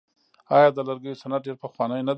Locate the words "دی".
2.05-2.09